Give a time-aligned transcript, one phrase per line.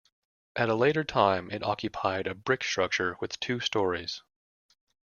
[0.55, 4.23] At a later time it occupied a brick structure with two stories.